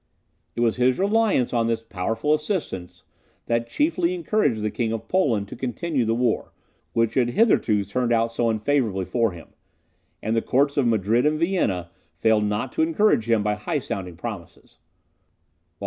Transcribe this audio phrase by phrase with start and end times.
[0.55, 3.03] It was his reliance on this powerful assistance
[3.45, 6.53] that chiefly encouraged the King of Poland to continue the war,
[6.93, 9.49] which had hitherto turned out so unfavourably for him,
[10.19, 14.15] and the courts of Madrid and Vienna failed not to encourage him by high sounding
[14.15, 14.79] promises.